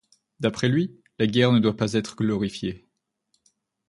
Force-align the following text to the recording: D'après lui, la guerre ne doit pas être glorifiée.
D'après 0.39 0.67
lui, 0.67 0.99
la 1.19 1.27
guerre 1.27 1.51
ne 1.51 1.59
doit 1.59 1.77
pas 1.77 1.93
être 1.93 2.15
glorifiée. 2.15 2.87